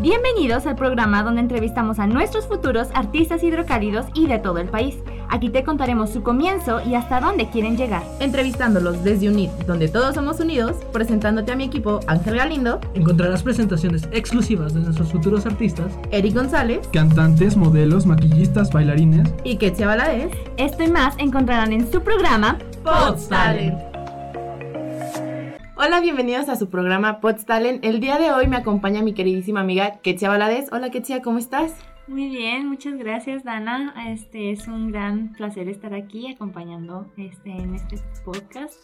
[0.00, 4.96] Bienvenidos al programa donde entrevistamos a nuestros futuros artistas hidrocálidos y de todo el país.
[5.30, 8.02] Aquí te contaremos su comienzo y hasta dónde quieren llegar.
[8.20, 14.06] Entrevistándolos desde UNIT, donde todos somos unidos, presentándote a mi equipo Ángel Galindo, Encontrarás presentaciones
[14.12, 19.28] exclusivas de nuestros futuros artistas, Eric González Cantantes, modelos, maquillistas, bailarines.
[19.44, 20.30] y Ketsia Valadez.
[20.58, 23.95] Esto y más encontrarán en su programa Pods Talent.
[25.86, 27.84] Hola, bienvenidos a su programa Pods Talent.
[27.84, 30.66] El día de hoy me acompaña mi queridísima amiga Ketsia Valadez.
[30.72, 31.76] Hola Ketsia, ¿cómo estás?
[32.08, 33.94] Muy bien, muchas gracias Dana.
[34.08, 38.74] Este es un gran placer estar aquí acompañando este en este podcast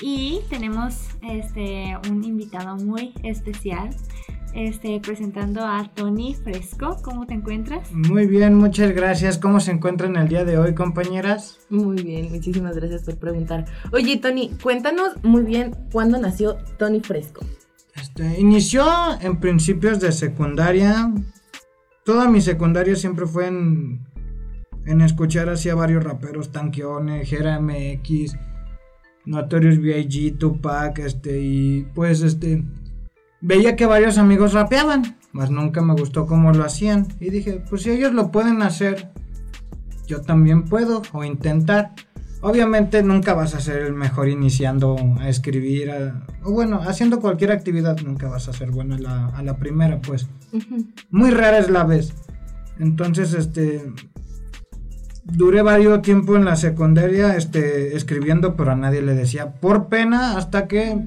[0.00, 3.90] y tenemos este un invitado muy especial.
[4.56, 6.96] Este presentando a Tony Fresco.
[7.02, 7.92] ¿Cómo te encuentras?
[7.92, 9.36] Muy bien, muchas gracias.
[9.36, 11.58] ¿Cómo se encuentran el día de hoy, compañeras?
[11.68, 13.66] Muy bien, muchísimas gracias por preguntar.
[13.92, 17.44] Oye, Tony, cuéntanos muy bien cuándo nació Tony Fresco.
[17.94, 18.86] Este, inició
[19.20, 21.12] en principios de secundaria.
[22.06, 24.06] Toda mi secundaria siempre fue en,
[24.86, 28.34] en escuchar así a varios raperos, Tanqueone, Jera MX,
[29.26, 32.64] Notorious B.I.G., Tupac, este, y pues este,
[33.46, 37.06] veía que varios amigos rapeaban, mas nunca me gustó cómo lo hacían.
[37.20, 39.10] Y dije, pues si ellos lo pueden hacer,
[40.08, 41.92] yo también puedo, o intentar.
[42.40, 47.52] Obviamente nunca vas a ser el mejor iniciando a escribir, a- o bueno, haciendo cualquier
[47.52, 50.26] actividad nunca vas a ser bueno a la, a la primera, pues.
[51.10, 52.14] Muy rara es la vez.
[52.78, 53.92] Entonces, este,
[55.24, 60.36] duré varios tiempo en la secundaria, este, escribiendo, pero a nadie le decía por pena,
[60.36, 60.98] hasta que,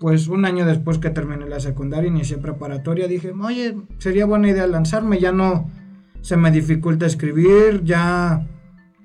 [0.00, 4.66] pues, un año después que terminé la secundaria, inicié preparatoria, dije, oye, sería buena idea
[4.66, 5.70] lanzarme, ya no
[6.22, 8.46] se me dificulta escribir, ya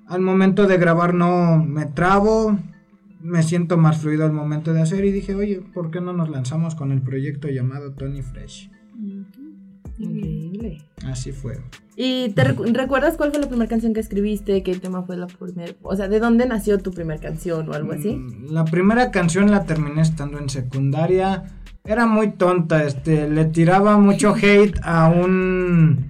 [0.07, 2.57] al momento de grabar no me trabo,
[3.19, 6.29] me siento más fluido al momento de hacer y dije, oye, ¿por qué no nos
[6.29, 8.71] lanzamos con el proyecto llamado Tony Fresh?
[9.97, 10.81] Increíble.
[11.05, 11.59] Así fue.
[11.95, 14.61] ¿Y te recu- recuerdas cuál fue la primera canción que escribiste?
[14.63, 15.73] ¿Qué tema fue la primera?
[15.81, 18.09] O sea, ¿de dónde nació tu primera canción o algo así?
[18.15, 21.43] Mm, La primera canción la terminé estando en secundaria.
[21.85, 26.09] Era muy tonta, este, le tiraba mucho hate a un...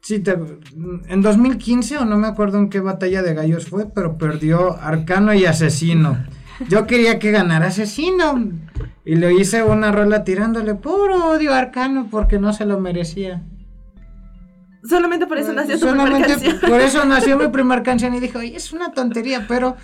[0.00, 0.36] Sí, te-
[1.08, 5.32] en 2015 o no me acuerdo en qué batalla de gallos fue, pero perdió Arcano
[5.32, 6.18] y Asesino.
[6.68, 8.50] Yo quería que ganara Asesino
[9.04, 13.42] y le hice una rola tirándole puro odio a Arcano porque no se lo merecía.
[14.88, 16.70] Solamente por eso nació tu primera Solamente canción.
[16.70, 19.76] por eso nació mi primera canción y dije, oye, es una tontería, pero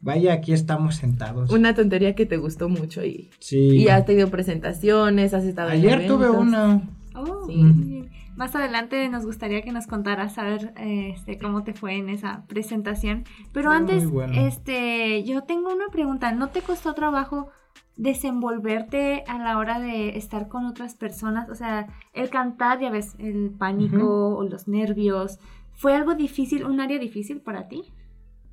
[0.00, 1.50] vaya, aquí estamos sentados.
[1.50, 3.56] Una tontería que te gustó mucho y, Sí.
[3.58, 6.82] y has tenido presentaciones, has estado en Ayer tuve una.
[7.14, 8.04] Oh, Sí.
[8.38, 12.08] Más adelante nos gustaría que nos contaras a ver eh, este, cómo te fue en
[12.08, 13.24] esa presentación.
[13.52, 14.32] Pero antes, bueno.
[14.32, 16.30] este, yo tengo una pregunta.
[16.30, 17.48] ¿No te costó trabajo
[17.96, 21.50] desenvolverte a la hora de estar con otras personas?
[21.50, 25.40] O sea, el cantar, ya ves, el pánico o los nervios.
[25.72, 27.92] ¿Fue algo difícil, un área difícil para ti?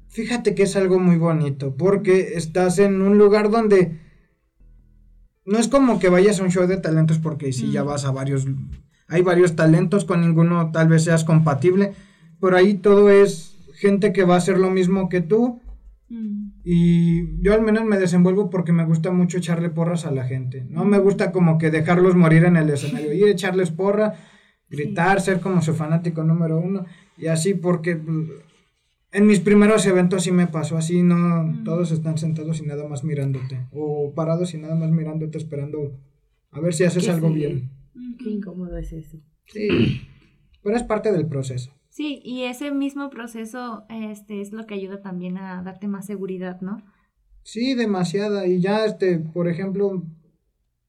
[0.07, 3.99] Fíjate que es algo muy bonito, porque estás en un lugar donde
[5.45, 8.11] no es como que vayas a un show de talentos, porque si ya vas a
[8.11, 8.47] varios,
[9.07, 11.93] hay varios talentos, con ninguno tal vez seas compatible,
[12.39, 15.61] pero ahí todo es gente que va a hacer lo mismo que tú,
[16.09, 16.51] Mm.
[16.63, 20.65] Y yo al menos me desenvuelvo porque me gusta mucho echarle porras a la gente.
[20.69, 23.13] No me gusta como que dejarlos morir en el escenario.
[23.13, 24.15] Ir echarles porra,
[24.69, 26.85] gritar, ser como su fanático número uno.
[27.17, 28.17] Y así porque pues,
[29.11, 31.01] en mis primeros eventos sí me pasó así.
[31.01, 33.67] No, todos están sentados y nada más mirándote.
[33.71, 35.99] O parados y nada más mirándote esperando
[36.51, 37.71] a ver si haces ¿Qué algo bien.
[38.19, 39.17] Qué incómodo es eso.
[39.47, 39.67] Sí.
[40.63, 41.71] Pero es parte del proceso.
[41.89, 46.59] Sí, y ese mismo proceso este, es lo que ayuda también a darte más seguridad,
[46.59, 46.83] ¿no?
[47.43, 48.47] Sí, demasiada.
[48.47, 50.03] Y ya, este, por ejemplo,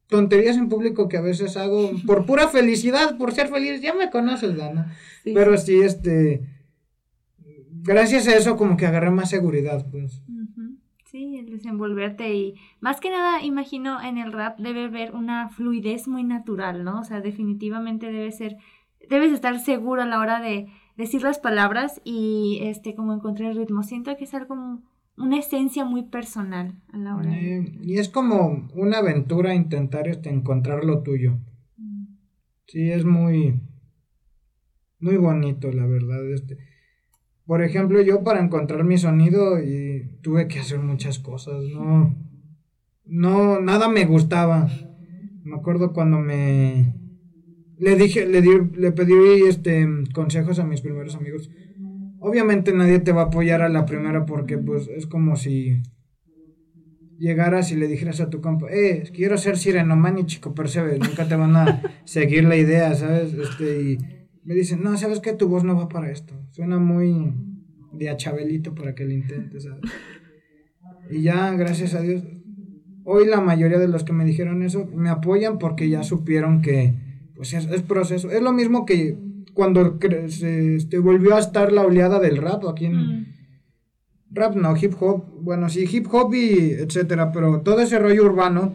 [0.09, 3.81] tonterías en público que a veces hago por pura felicidad, por ser feliz.
[3.81, 4.97] Ya me conoces, Dana.
[5.23, 5.33] Sí.
[5.35, 6.49] Pero sí, este,
[7.71, 10.23] gracias a eso como que agarré más seguridad, pues.
[11.11, 16.09] Sí, el desenvolverte y más que nada, imagino en el rap debe haber una fluidez
[16.09, 17.01] muy natural, ¿no?
[17.01, 18.57] O sea, definitivamente debe ser,
[19.09, 20.67] debes estar seguro a la hora de
[20.97, 23.83] decir las palabras y este como encontrar el ritmo.
[23.85, 24.81] Siento que es algo, mu-
[25.17, 27.33] una esencia muy personal a la hora.
[27.39, 31.39] Eh, y es como una aventura intentar este, encontrar lo tuyo.
[31.77, 32.05] Mm.
[32.67, 33.61] Sí, es muy,
[34.99, 36.29] muy bonito, la verdad.
[36.33, 36.59] Este.
[37.47, 42.15] Por ejemplo, yo para encontrar mi sonido y tuve que hacer muchas cosas, no,
[43.05, 44.69] no, nada me gustaba.
[45.45, 46.93] Me acuerdo cuando me
[47.79, 51.51] le dije, le di, le pedí este consejos a mis primeros amigos.
[52.19, 55.83] Obviamente nadie te va a apoyar a la primera porque pues es como si
[57.19, 61.29] llegaras y le dijeras a tu compa, eh, quiero ser Sirenoman y Chico Percebe, nunca
[61.29, 63.33] te van a seguir la idea, ¿sabes?
[63.33, 63.99] Este, y
[64.47, 65.33] me dicen, no, ¿sabes qué?
[65.33, 66.35] Tu voz no va para esto.
[66.53, 67.35] Suena muy
[67.93, 69.81] de a Chabelito para que lo intentes, ¿sabes?
[71.11, 72.23] Y ya, gracias a Dios,
[73.05, 76.95] hoy la mayoría de los que me dijeron eso me apoyan porque ya supieron que,
[77.35, 78.31] pues es, es proceso.
[78.31, 79.19] Es lo mismo que
[79.53, 79.99] cuando
[80.29, 82.97] se este, volvió a estar la oleada del rap aquí en...
[82.97, 83.27] Mm.
[84.31, 88.75] Rap no, hip hop, bueno, sí, hip hop y etcétera, pero todo ese rollo urbano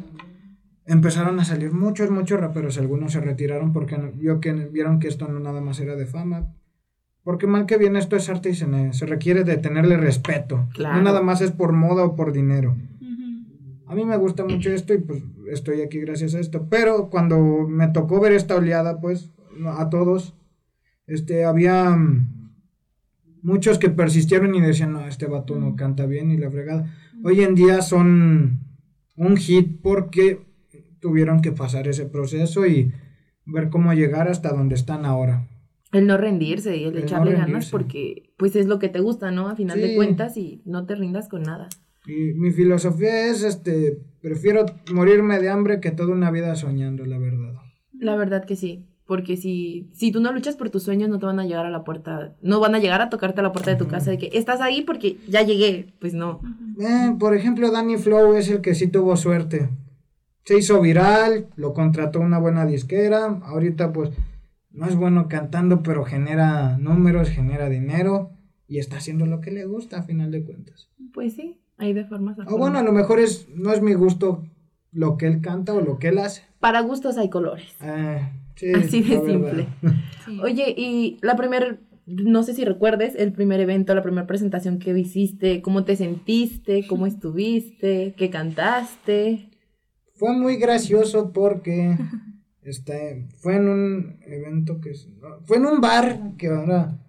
[0.86, 5.28] empezaron a salir muchos, muchos raperos, algunos se retiraron porque vio que, vieron que esto
[5.28, 6.54] no nada más era de fama.
[7.24, 10.68] Porque mal que bien esto es arte y se, ne- se requiere de tenerle respeto.
[10.74, 10.96] Claro.
[10.98, 12.76] No nada más es por moda o por dinero.
[13.86, 16.68] A mí me gusta mucho esto y pues estoy aquí gracias a esto.
[16.70, 19.30] Pero cuando me tocó ver esta oleada, pues
[19.68, 20.34] a todos,
[21.08, 21.96] este, había
[23.44, 26.92] muchos que persistieron y decían, no, este vato no canta bien y la fregada.
[27.24, 28.62] Hoy en día son
[29.16, 30.40] un hit porque
[31.02, 32.92] tuvieron que pasar ese proceso y
[33.46, 35.48] ver cómo llegar hasta donde están ahora.
[35.92, 37.72] El no rendirse y el, El no echarle ganas rendirse.
[37.72, 39.50] porque pues es lo que te gusta, ¿no?
[39.50, 39.96] A final de Sí.
[39.96, 41.68] cuentas y no te rindas con nada.
[42.08, 47.18] Y mi filosofía es, este, prefiero morirme de hambre que toda una vida soñando, la
[47.18, 47.54] verdad.
[48.00, 51.26] La verdad que sí, porque si, si tú no luchas por tus sueños no te
[51.28, 53.70] van a llegar a la puerta, no van a llegar a tocarte a la puerta
[53.72, 56.42] de tu casa de que estás ahí porque ya llegué, pues no.
[56.80, 59.70] Eh, por ejemplo, Danny Flow es el que sí tuvo suerte.
[60.44, 63.40] Se hizo viral, lo contrató una buena disquera.
[63.44, 64.12] Ahorita, pues,
[64.72, 68.32] no es bueno cantando, pero genera números, genera dinero
[68.68, 70.90] y está haciendo lo que le gusta a final de cuentas.
[71.14, 74.46] Pues sí, hay de formas O bueno, a lo mejor es, no es mi gusto
[74.94, 76.44] lo que él canta o lo que él hace.
[76.60, 77.76] Para gustos hay colores.
[77.84, 79.68] Eh, sí, Así de simple.
[80.26, 80.40] Sí.
[80.42, 84.98] Oye, y la primer, no sé si recuerdes, el primer evento, la primera presentación que
[84.98, 89.50] hiciste, cómo te sentiste, cómo estuviste, qué cantaste.
[90.22, 91.98] Fue muy gracioso porque
[92.62, 94.94] este, fue en un evento que
[95.46, 97.00] fue en un bar que ahora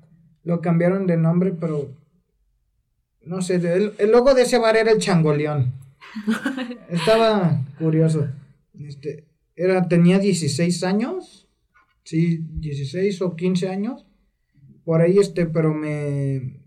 [0.44, 1.94] lo cambiaron de nombre, pero
[3.20, 5.74] no sé, el, el logo de ese bar era el changoleón.
[6.88, 8.28] Estaba curioso.
[8.80, 9.26] Este,
[9.56, 11.46] era, tenía 16 años.
[12.04, 14.06] Sí, 16 o 15 años.
[14.86, 16.62] Por ahí, este, pero me.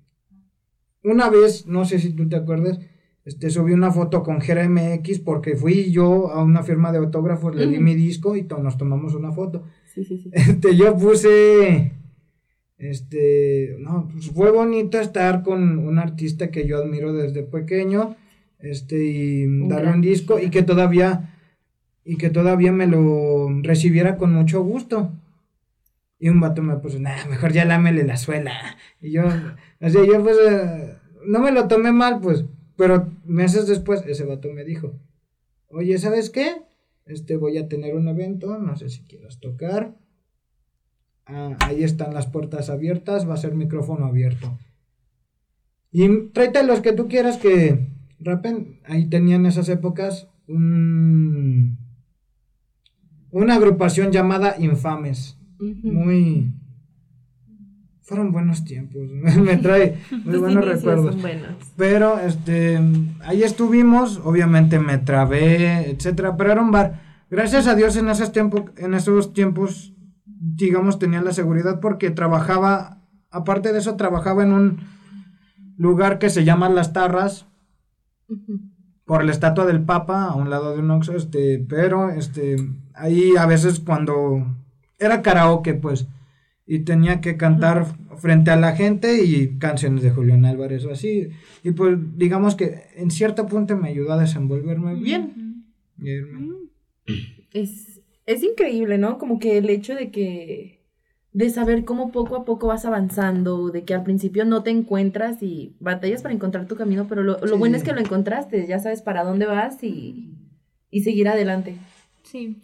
[1.01, 2.77] Una vez, no sé si tú te acuerdas,
[3.25, 7.56] este, subí una foto con Jera MX porque fui yo a una firma de autógrafos,
[7.56, 9.63] le di mi disco y to- nos tomamos una foto.
[9.94, 10.30] Sí, sí, sí.
[10.33, 11.92] Este, yo puse.
[12.77, 13.75] Este.
[13.80, 18.16] No, pues fue bonito estar con un artista que yo admiro desde pequeño.
[18.60, 21.31] Este, y Un darle un disco y que todavía.
[22.04, 25.12] Y que todavía me lo recibiera con mucho gusto.
[26.19, 28.54] Y un vato me puso, nah, mejor ya lámele la suela.
[29.01, 30.94] Y yo, o sea, yo pues, eh,
[31.28, 32.45] no me lo tomé mal, pues,
[32.77, 35.00] pero meses después ese vato me dijo,
[35.68, 36.63] oye, ¿sabes qué?
[37.06, 39.95] Este, voy a tener un evento, no sé si quieras tocar.
[41.25, 44.57] Ah, ahí están las puertas abiertas, va a ser micrófono abierto.
[45.92, 47.88] Y tráete los que tú quieras que
[48.19, 48.81] rapen.
[48.86, 51.78] Ahí tenían en esas épocas un,
[53.31, 55.38] una agrupación llamada Infames.
[55.60, 56.54] Muy...
[58.06, 59.02] Fueron buenos tiempos.
[59.42, 61.19] me trae muy buenos recuerdos.
[61.19, 61.56] buenos.
[61.75, 62.80] Pero este
[63.24, 67.02] ahí estuvimos, obviamente me trabé, etcétera, pero era un bar.
[67.31, 69.94] Gracias a Dios en esos tiempos, en esos tiempos,
[70.26, 74.80] digamos, tenía la seguridad porque trabajaba, aparte de eso, trabajaba en un
[75.76, 77.47] lugar que se llama Las Tarras,
[79.06, 82.57] por la estatua del Papa, a un lado de un Oxxo, este, pero este,
[82.94, 84.45] ahí a veces cuando
[85.00, 86.07] era karaoke, pues,
[86.68, 87.86] y tenía que cantar
[88.18, 91.30] frente a la gente y canciones de Julián Álvarez o así,
[91.64, 95.66] y pues digamos que en cierto punto me ayudó a desenvolverme bien.
[97.54, 99.18] Es, es increíble, ¿no?
[99.18, 100.81] Como que el hecho de que,
[101.34, 105.42] de saber cómo poco a poco vas avanzando, de que al principio no te encuentras
[105.44, 107.56] y batallas para encontrar tu camino, pero lo, lo Sí.
[107.60, 110.34] bueno es que lo encontraste, ya sabes para dónde vas y,
[110.90, 111.76] y seguir adelante.
[112.24, 112.57] Sí.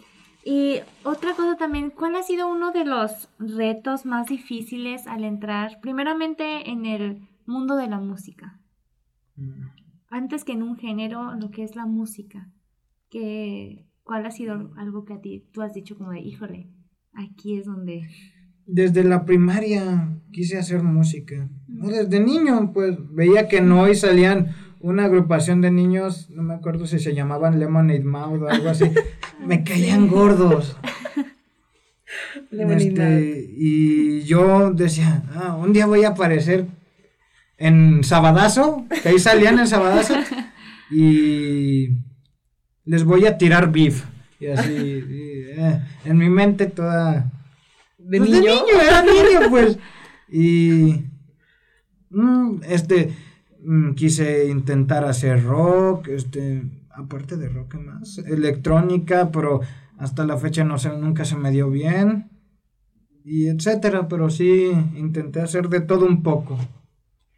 [0.44, 5.80] Y otra cosa también, ¿cuál ha sido uno de los retos más difíciles al entrar,
[5.82, 8.60] primeramente en el mundo de la música?
[10.10, 12.52] Antes que en un género, lo que es la música.
[13.10, 16.70] Que, ¿Cuál ha sido algo que a ti tú has dicho como de, híjole,
[17.14, 18.08] aquí es donde...
[18.66, 21.50] Desde la primaria quise hacer música.
[21.68, 21.88] ¿no?
[21.90, 26.88] Desde niño, pues veía que no y salían una agrupación de niños, no me acuerdo
[26.88, 28.86] si se llamaban Lemonade Mouth o algo así.
[29.46, 30.78] me caían gordos.
[32.52, 36.66] Este, y yo decía, ah, un día voy a aparecer
[37.58, 40.16] en Sabadazo, que ahí salían en Sabadazo.
[40.92, 41.90] y
[42.84, 44.04] les voy a tirar beef.
[44.42, 47.32] Y así, y, eh, en mi mente toda...
[47.98, 48.52] ¿De pues, niño?
[48.82, 49.78] era niño, pues.
[50.30, 51.06] Y...
[52.10, 53.14] mm, este,
[53.64, 58.18] mm, quise intentar hacer rock, este, aparte de rock, ¿qué más?
[58.20, 59.62] Electrónica, pero
[59.98, 62.30] hasta la fecha no sé, nunca se me dio bien.
[63.24, 66.58] Y etcétera, pero sí intenté hacer de todo un poco.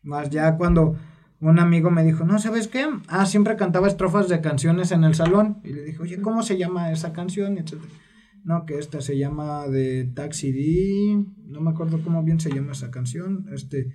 [0.02, 0.96] Más ya cuando
[1.40, 2.88] un amigo me dijo, no, ¿sabes qué?
[3.08, 5.60] Ah, siempre cantaba estrofas de canciones en el salón.
[5.64, 7.58] Y le dije, oye, ¿cómo se llama esa canción?
[7.58, 7.92] Etcétera.
[8.46, 11.26] No, que esta se llama de Taxi D.
[11.46, 13.48] No me acuerdo cómo bien se llama esa canción.
[13.54, 13.92] Este,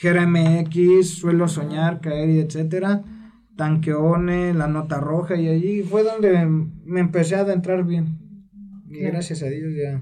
[0.00, 3.02] Jera MX, Suelo Soñar, Caer y etcétera.
[3.56, 5.36] Tanqueone, La Nota Roja.
[5.36, 8.18] Y allí fue donde me empecé a adentrar bien.
[8.88, 9.12] Y Claro.
[9.12, 10.00] gracias a Dios ya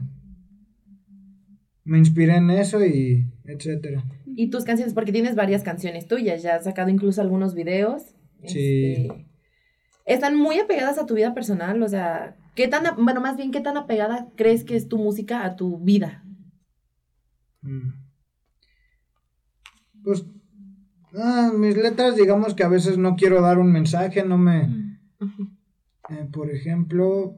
[1.88, 4.04] me inspiré en eso y etcétera.
[4.26, 8.02] Y tus canciones, porque tienes varias canciones tuyas, ya has sacado incluso algunos videos.
[8.44, 8.92] Sí.
[9.08, 9.26] Este,
[10.04, 13.62] están muy apegadas a tu vida personal, o sea, ¿qué tan, bueno, más bien, qué
[13.62, 16.24] tan apegada crees que es tu música a tu vida?
[17.62, 18.07] Mm.
[20.08, 20.24] Pues
[21.22, 24.96] ah, mis letras digamos que a veces no quiero dar un mensaje, no me...
[26.08, 27.34] Eh, por ejemplo,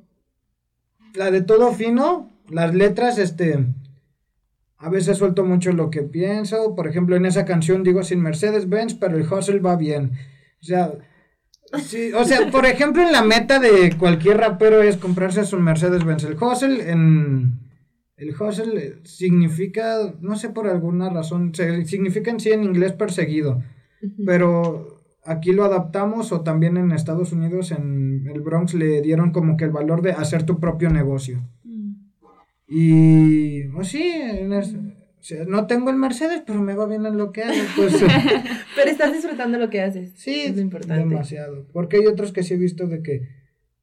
[1.14, 3.66] la de todo fino, las letras, este,
[4.76, 6.76] a veces suelto mucho lo que pienso.
[6.76, 10.12] Por ejemplo, en esa canción digo sin Mercedes Benz, pero el hustle va bien.
[10.62, 10.92] O sea,
[11.82, 16.04] sí, o sea, por ejemplo, en la meta de cualquier rapero es comprarse su Mercedes
[16.04, 16.22] Benz.
[16.22, 17.69] El hustle en
[18.20, 23.62] el hustle eh, significa, no sé por alguna razón, significa en sí en inglés perseguido.
[24.24, 29.56] Pero aquí lo adaptamos o también en Estados Unidos, en el Bronx, le dieron como
[29.56, 31.40] que el valor de hacer tu propio negocio.
[31.64, 31.92] Mm.
[32.68, 34.76] Y, pues sí, es-
[35.46, 37.54] no tengo el Mercedes, pero me va bien en lo que hago.
[37.76, 37.92] Pues
[38.76, 40.12] Pero estás disfrutando lo que haces.
[40.14, 41.02] sí, es lo importante.
[41.06, 41.66] demasiado.
[41.72, 43.28] Porque hay otros que sí he visto de que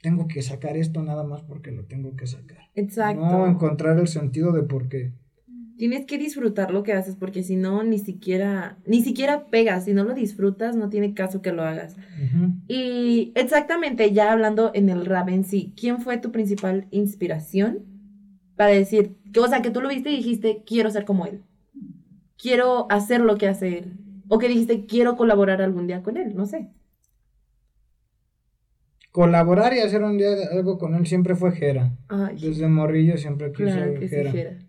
[0.01, 2.69] tengo que sacar esto nada más porque lo tengo que sacar.
[2.75, 3.21] Exacto.
[3.21, 5.13] No encontrar el sentido de por qué.
[5.77, 9.93] Tienes que disfrutar lo que haces porque si no ni siquiera ni siquiera pegas, si
[9.93, 11.95] no lo disfrutas no tiene caso que lo hagas.
[12.67, 17.85] Y exactamente, ya hablando en el rap en sí, ¿quién fue tu principal inspiración
[18.57, 21.43] para decir, que, o sea, que tú lo viste y dijiste, quiero ser como él,
[22.37, 23.93] quiero hacer lo que hace él,
[24.27, 26.71] o que dijiste, quiero colaborar algún día con él, no sé.
[29.17, 31.97] Colaborar y hacer un día algo con él siempre fue Jera.
[32.07, 34.59] Ay, Desde morrillo siempre quise claro que sí, Jera.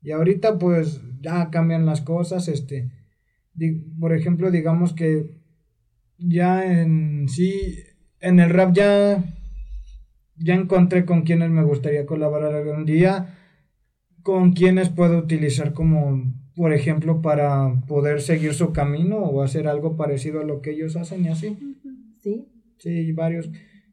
[0.00, 2.92] Y ahorita pues ya cambian las cosas, este,
[3.98, 5.40] por ejemplo, digamos que
[6.18, 7.78] ya en sí,
[8.20, 9.24] en el rap ya,
[10.36, 13.38] ya encontré con quienes me gustaría colaborar algún día,
[14.22, 19.96] con quienes puedo utilizar como, por ejemplo, para poder seguir su camino o hacer algo
[19.96, 21.58] parecido a lo que ellos hacen y así.
[22.22, 22.46] ¿Sí?
[22.78, 23.50] Sí, varios.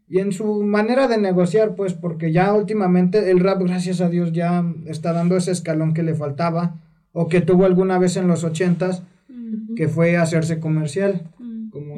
[0.08, 4.32] Y en su manera de negociar, pues, porque ya últimamente el rap, gracias a Dios,
[4.32, 6.76] ya está dando ese escalón que le faltaba,
[7.12, 9.04] o que tuvo alguna vez en los ochentas,
[9.48, 9.76] Mm.
[9.76, 11.30] que fue hacerse comercial.
[11.40, 11.70] Mm.
[11.70, 11.96] Como.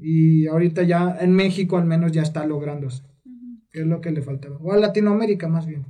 [0.00, 3.02] Y ahorita ya en México al menos ya está lográndose,
[3.70, 4.56] que es lo que le faltaba.
[4.58, 5.84] O a Latinoamérica más bien.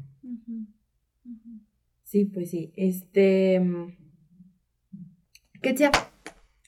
[2.04, 2.72] Sí, pues sí.
[2.76, 3.60] Este.
[5.60, 5.90] Ketsia,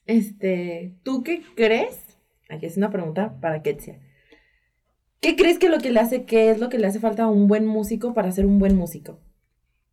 [0.06, 0.98] este.
[1.02, 2.18] ¿Tú qué crees?
[2.50, 4.00] Aquí es una pregunta para Ketsia.
[5.20, 7.28] ¿Qué crees que lo que le hace, qué es lo que le hace falta a
[7.28, 9.20] un buen músico para ser un buen músico?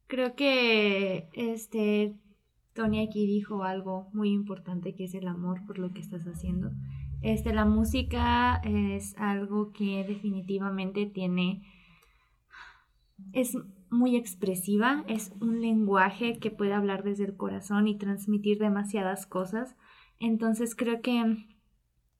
[0.07, 2.15] Creo que este
[2.74, 6.72] Tony aquí dijo algo muy importante que es el amor por lo que estás haciendo.
[7.22, 11.63] Este, la música es algo que definitivamente tiene
[13.34, 13.57] es
[13.89, 19.75] muy expresiva, es un lenguaje que puede hablar desde el corazón y transmitir demasiadas cosas.
[20.19, 21.38] Entonces creo que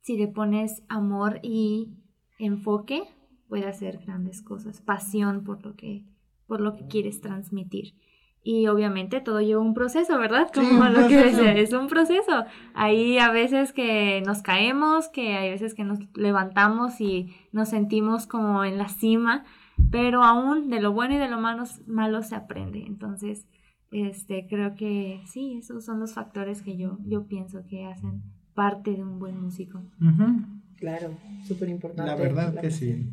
[0.02, 1.90] si le pones amor y
[2.38, 3.04] enfoque,
[3.48, 6.04] puede hacer grandes cosas, pasión por lo que
[6.48, 7.94] por lo que quieres transmitir.
[8.42, 10.50] Y obviamente todo lleva un proceso, ¿verdad?
[10.54, 12.46] Como lo que decía, es un proceso.
[12.74, 18.26] Hay a veces que nos caemos, que hay veces que nos levantamos y nos sentimos
[18.26, 19.44] como en la cima,
[19.92, 22.86] pero aún de lo bueno y de lo malo, malo se aprende.
[22.88, 23.46] Entonces,
[23.92, 28.92] este, creo que sí, esos son los factores que yo, yo pienso que hacen parte
[28.92, 29.82] de un buen músico.
[30.02, 30.57] Ujú.
[30.80, 31.12] Claro,
[31.48, 32.12] súper importante.
[32.12, 33.08] La verdad que sí.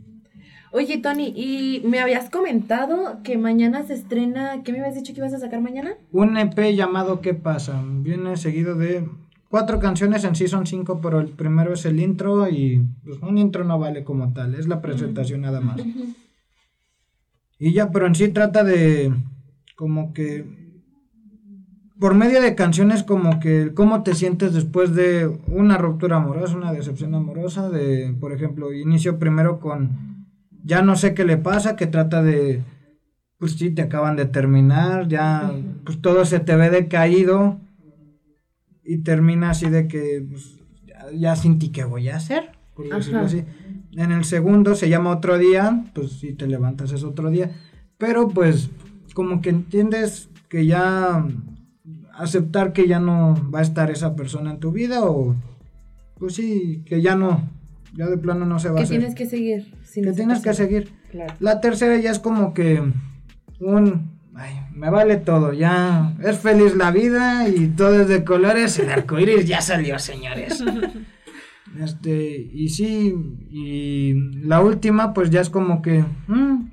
[0.72, 4.62] Oye, Tony, y me habías comentado que mañana se estrena.
[4.64, 5.94] ¿Qué me habías dicho que ibas a sacar mañana?
[6.10, 7.80] Un EP llamado ¿Qué pasa?
[7.86, 9.08] Viene seguido de
[9.48, 13.38] cuatro canciones, en sí son cinco, pero el primero es el intro y pues, un
[13.38, 15.80] intro no vale como tal, es la presentación nada más.
[17.60, 19.14] Y ya, pero en sí trata de
[19.76, 20.63] como que...
[22.04, 26.70] por medio de canciones como que cómo te sientes después de una ruptura amorosa, una
[26.70, 30.26] decepción amorosa, de, por ejemplo, inicio primero con
[30.62, 32.60] ya no sé qué le pasa, que trata de,
[33.38, 35.50] pues sí, te acaban de terminar, ya,
[35.86, 37.58] pues todo se te ve decaído
[38.84, 42.86] y termina así de que, pues, ya, ya sin ti qué voy a hacer, por
[42.86, 43.28] decirlo Ajá.
[43.28, 43.44] así.
[43.92, 47.52] En el segundo se llama otro día, pues si te levantas es otro día,
[47.96, 48.68] pero pues
[49.14, 51.24] como que entiendes que ya
[52.18, 55.34] aceptar que ya no va a estar esa persona en tu vida o
[56.18, 57.48] pues sí, que ya no,
[57.94, 58.98] ya de plano no se va a Que hacer.
[58.98, 59.74] tienes que seguir.
[59.84, 60.92] sin que tienes que seguir.
[61.10, 61.34] Claro.
[61.40, 62.82] La tercera ya es como que
[63.60, 68.78] un ay, me vale todo, ya es feliz la vida y todo es de colores,
[68.78, 70.62] el arco iris ya salió, señores.
[71.82, 73.12] Este, y sí,
[73.50, 74.12] y
[74.46, 76.70] la última, pues ya es como que mm,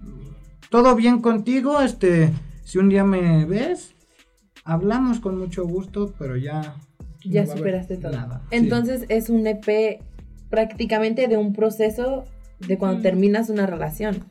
[0.69, 2.29] todo bien contigo, este,
[2.63, 3.95] si un día me ves,
[4.63, 6.75] hablamos con mucho gusto, pero ya
[7.23, 8.11] Ya no superaste todo.
[8.11, 8.41] nada.
[8.49, 8.57] Sí.
[8.57, 9.99] Entonces es un EP
[10.49, 12.25] prácticamente de un proceso
[12.59, 13.03] de cuando Ujú.
[13.03, 14.25] terminas una relación,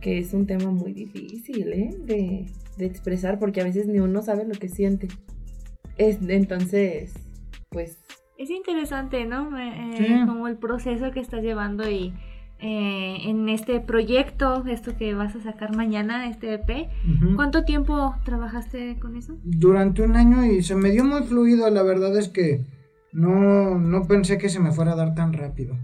[0.00, 1.90] que es un tema muy difícil, ¿eh?
[2.04, 2.46] De,
[2.76, 5.08] de expresar, porque a veces ni uno sabe lo que siente.
[5.96, 7.14] Es, entonces,
[7.70, 7.98] pues,
[8.36, 9.58] Es interesante, ¿no?
[9.58, 10.26] Eh, eh, Sí.
[10.26, 12.12] Como el proceso que estás llevando y
[12.60, 16.88] eh, en este proyecto, esto que vas a sacar mañana, este EP.
[17.36, 19.38] ¿Cuánto tiempo trabajaste con eso?
[19.44, 22.64] durante un año y se me dio muy fluido, la verdad es que
[23.12, 25.76] no, no pensé que se me fuera a dar tan rápido.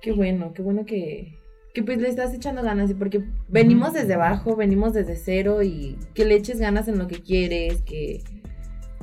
[0.00, 1.38] qué bueno, qué bueno que,
[1.74, 5.98] que pues le estás echando ganas, y porque venimos desde abajo, venimos desde cero y
[6.14, 8.22] que le eches ganas en lo que quieres, que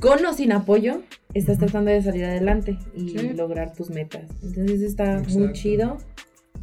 [0.00, 1.02] con o sin apoyo
[1.34, 3.30] estás tratando de salir adelante y Sí.
[3.34, 4.24] lograr tus metas.
[4.42, 5.98] Entonces está muy chido.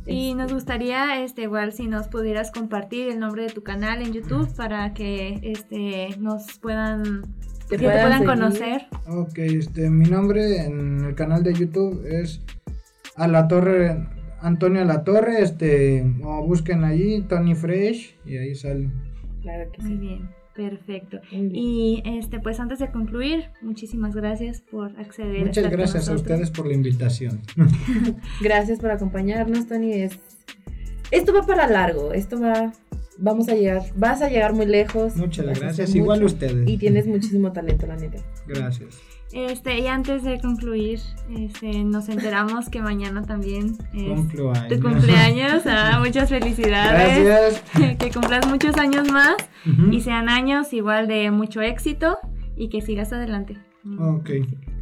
[0.05, 4.01] Y Este, nos gustaría, este, igual, si nos pudieras compartir el nombre de tu canal
[4.01, 7.21] en YouTube para que, este, nos puedan,
[7.69, 8.87] Te que te puedan conocer.
[9.07, 12.41] Ok, este, mi nombre en el canal de YouTube es
[13.15, 14.05] a la torre,
[14.41, 18.89] Antonio La Torre, este, o busquen allí Tony Fresh y ahí sale.
[19.41, 19.97] Claro que Muy sí.
[19.97, 21.19] bien, perfecto.
[21.31, 25.41] Y, este, pues antes de concluir, muchísimas gracias por acceder.
[25.41, 27.41] a Muchas gracias a ustedes por la invitación.
[28.41, 29.93] Gracias por acompañarnos, Tony.
[29.93, 30.19] Es...
[31.11, 32.13] Esto va para largo.
[32.13, 32.73] Esto va.
[33.17, 33.83] Vamos a llegar.
[33.95, 35.15] Vas a llegar muy lejos.
[35.15, 36.67] Muchas gracias, igual mucho, ustedes.
[36.67, 38.17] Y tienes muchísimo talento, la neta.
[38.47, 38.99] Gracias.
[39.31, 40.99] Este, y antes de concluir,
[41.35, 44.67] este, nos enteramos que mañana también es Cumpleaños.
[44.69, 45.63] tu cumpleaños.
[45.65, 47.25] Ah, muchas felicidades.
[47.25, 47.97] Gracias.
[47.97, 49.35] Que cumplas muchos años más
[49.91, 52.19] y sean años igual de mucho éxito
[52.55, 53.57] y que sigas adelante.
[53.99, 54.29] Ok,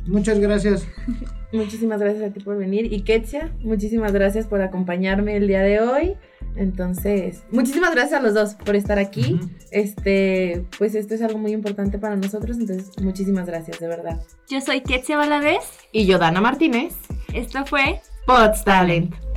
[0.08, 0.88] muchas gracias.
[1.54, 2.94] Muchísimas gracias a ti por venir.
[2.94, 6.14] Y Ketsia, muchísimas gracias por acompañarme el día de hoy.
[6.56, 9.40] Entonces, muchísimas gracias a los dos por estar aquí.
[9.72, 12.58] Este, pues esto es algo muy importante para nosotros.
[12.58, 14.22] Entonces, muchísimas gracias, de verdad.
[14.50, 15.64] Yo soy Ketsia Valadez.
[15.92, 16.94] Y yo, Dana Martínez,
[17.34, 19.31] Esto fue Pods Talent.